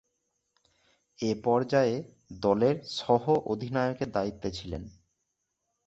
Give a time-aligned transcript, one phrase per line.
[1.19, 1.95] এ পর্যায়ে
[2.41, 4.83] দলের সহঃ অধিনায়কের দায়িত্বে ছিলেন।